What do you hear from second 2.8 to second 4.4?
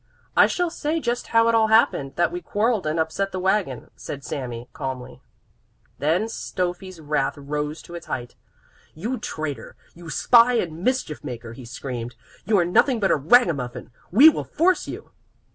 and upset the wagon," said